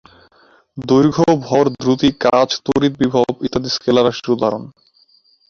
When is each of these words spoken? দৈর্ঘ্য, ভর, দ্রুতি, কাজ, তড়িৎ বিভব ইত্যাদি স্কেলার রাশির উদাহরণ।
দৈর্ঘ্য, 0.77 1.25
ভর, 1.45 1.65
দ্রুতি, 1.75 2.09
কাজ, 2.25 2.49
তড়িৎ 2.65 2.93
বিভব 3.01 3.25
ইত্যাদি 3.45 3.69
স্কেলার 3.75 4.05
রাশির 4.07 4.33
উদাহরণ। 4.35 4.63